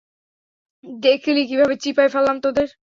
দেখলি 1.03 1.41
কীভাবে 1.49 1.75
চিপায় 1.83 2.11
ফেললাম 2.13 2.37
তোদের? 2.43 2.67